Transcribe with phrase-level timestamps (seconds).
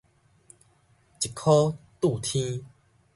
[1.19, 2.65] 一箍拄天